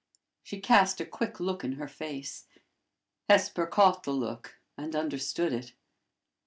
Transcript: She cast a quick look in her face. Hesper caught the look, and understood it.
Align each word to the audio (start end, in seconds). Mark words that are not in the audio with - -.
She 0.41 0.59
cast 0.59 0.99
a 0.99 1.05
quick 1.05 1.39
look 1.39 1.63
in 1.63 1.73
her 1.73 1.87
face. 1.87 2.47
Hesper 3.29 3.67
caught 3.67 4.01
the 4.01 4.09
look, 4.11 4.57
and 4.75 4.95
understood 4.95 5.53
it. 5.53 5.73